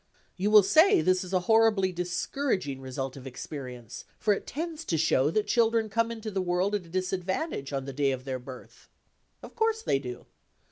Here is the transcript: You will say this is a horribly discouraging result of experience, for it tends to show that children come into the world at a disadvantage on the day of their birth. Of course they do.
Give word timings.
You 0.35 0.49
will 0.49 0.63
say 0.63 1.01
this 1.01 1.23
is 1.23 1.31
a 1.31 1.41
horribly 1.41 1.91
discouraging 1.91 2.81
result 2.81 3.15
of 3.15 3.27
experience, 3.27 4.03
for 4.17 4.33
it 4.33 4.47
tends 4.47 4.83
to 4.85 4.97
show 4.97 5.29
that 5.29 5.45
children 5.45 5.89
come 5.89 6.09
into 6.09 6.31
the 6.31 6.41
world 6.41 6.73
at 6.73 6.87
a 6.87 6.89
disadvantage 6.89 7.71
on 7.71 7.85
the 7.85 7.93
day 7.93 8.09
of 8.09 8.25
their 8.25 8.39
birth. 8.39 8.89
Of 9.43 9.53
course 9.55 9.83
they 9.83 9.99
do. 9.99 10.25